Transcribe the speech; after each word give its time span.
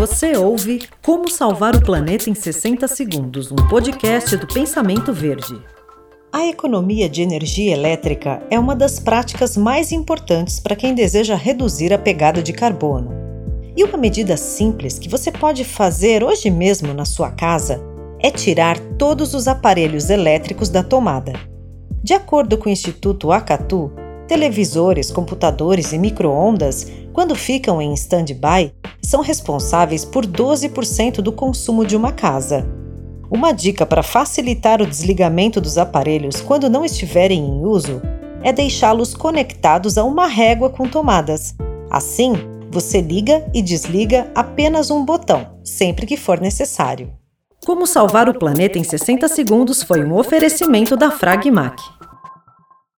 Você 0.00 0.34
ouve 0.34 0.80
Como 1.02 1.28
Salvar 1.28 1.76
o 1.76 1.84
Planeta 1.84 2.30
em 2.30 2.34
60 2.34 2.88
Segundos, 2.88 3.52
um 3.52 3.68
podcast 3.68 4.34
do 4.34 4.46
Pensamento 4.46 5.12
Verde. 5.12 5.62
A 6.32 6.46
economia 6.46 7.06
de 7.06 7.20
energia 7.20 7.74
elétrica 7.74 8.42
é 8.50 8.58
uma 8.58 8.74
das 8.74 8.98
práticas 8.98 9.58
mais 9.58 9.92
importantes 9.92 10.58
para 10.58 10.74
quem 10.74 10.94
deseja 10.94 11.34
reduzir 11.34 11.92
a 11.92 11.98
pegada 11.98 12.42
de 12.42 12.50
carbono. 12.50 13.10
E 13.76 13.84
uma 13.84 13.98
medida 13.98 14.38
simples 14.38 14.98
que 14.98 15.06
você 15.06 15.30
pode 15.30 15.64
fazer 15.64 16.24
hoje 16.24 16.48
mesmo 16.48 16.94
na 16.94 17.04
sua 17.04 17.30
casa 17.30 17.78
é 18.20 18.30
tirar 18.30 18.78
todos 18.96 19.34
os 19.34 19.46
aparelhos 19.46 20.08
elétricos 20.08 20.70
da 20.70 20.82
tomada. 20.82 21.34
De 22.02 22.14
acordo 22.14 22.56
com 22.56 22.70
o 22.70 22.72
Instituto 22.72 23.30
Acatu, 23.30 23.92
televisores, 24.26 25.10
computadores 25.10 25.92
e 25.92 25.98
micro-ondas, 25.98 26.90
quando 27.12 27.34
ficam 27.34 27.82
em 27.82 27.92
stand-by, 27.92 28.72
são 29.02 29.20
responsáveis 29.20 30.04
por 30.04 30.26
12% 30.26 31.16
do 31.16 31.32
consumo 31.32 31.84
de 31.84 31.96
uma 31.96 32.12
casa. 32.12 32.66
Uma 33.30 33.52
dica 33.52 33.86
para 33.86 34.02
facilitar 34.02 34.82
o 34.82 34.86
desligamento 34.86 35.60
dos 35.60 35.78
aparelhos 35.78 36.40
quando 36.40 36.68
não 36.68 36.84
estiverem 36.84 37.38
em 37.38 37.64
uso 37.64 38.02
é 38.42 38.52
deixá-los 38.52 39.14
conectados 39.14 39.96
a 39.96 40.04
uma 40.04 40.26
régua 40.26 40.70
com 40.70 40.88
tomadas. 40.88 41.54
Assim, 41.90 42.32
você 42.70 43.00
liga 43.00 43.44
e 43.54 43.62
desliga 43.62 44.30
apenas 44.34 44.90
um 44.90 45.04
botão, 45.04 45.46
sempre 45.62 46.06
que 46.06 46.16
for 46.16 46.40
necessário. 46.40 47.12
Como 47.64 47.86
salvar 47.86 48.28
o 48.28 48.38
planeta 48.38 48.78
em 48.78 48.84
60 48.84 49.28
segundos 49.28 49.82
foi 49.82 50.04
um 50.04 50.16
oferecimento 50.16 50.96
da 50.96 51.10
Fragmac. 51.10 51.80